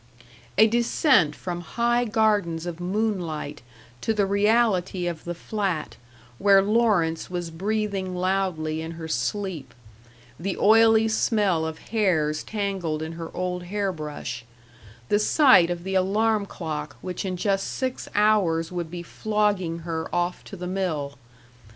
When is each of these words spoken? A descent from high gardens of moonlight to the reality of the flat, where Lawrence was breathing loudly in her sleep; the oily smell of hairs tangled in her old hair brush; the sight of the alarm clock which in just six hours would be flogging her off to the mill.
A 0.57 0.65
descent 0.65 1.35
from 1.35 1.61
high 1.61 2.05
gardens 2.05 2.65
of 2.65 2.79
moonlight 2.79 3.61
to 4.01 4.15
the 4.15 4.25
reality 4.25 5.05
of 5.05 5.25
the 5.25 5.35
flat, 5.35 5.95
where 6.39 6.63
Lawrence 6.63 7.29
was 7.29 7.51
breathing 7.51 8.15
loudly 8.15 8.81
in 8.81 8.93
her 8.93 9.07
sleep; 9.07 9.75
the 10.39 10.57
oily 10.57 11.07
smell 11.07 11.67
of 11.67 11.77
hairs 11.93 12.41
tangled 12.43 13.03
in 13.03 13.11
her 13.11 13.29
old 13.37 13.65
hair 13.65 13.91
brush; 13.91 14.43
the 15.09 15.19
sight 15.19 15.69
of 15.69 15.83
the 15.83 15.93
alarm 15.93 16.47
clock 16.47 16.95
which 17.01 17.23
in 17.23 17.37
just 17.37 17.67
six 17.67 18.07
hours 18.15 18.71
would 18.71 18.89
be 18.89 19.03
flogging 19.03 19.79
her 19.85 20.07
off 20.11 20.43
to 20.45 20.55
the 20.57 20.65
mill. 20.65 21.15